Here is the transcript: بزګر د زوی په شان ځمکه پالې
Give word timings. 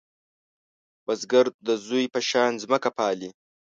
بزګر 1.05 1.45
د 1.67 1.69
زوی 1.85 2.03
په 2.13 2.19
شان 2.29 2.51
ځمکه 2.63 2.89
پالې 2.97 3.29